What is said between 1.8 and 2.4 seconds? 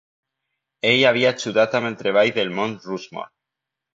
el treball